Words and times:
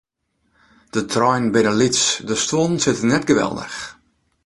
De 0.95 1.01
treinen 1.11 1.51
binne 1.55 1.73
lyts, 1.79 2.03
de 2.29 2.35
stuollen 2.43 2.81
sitte 2.83 3.05
net 3.11 3.25
geweldich. 3.29 3.79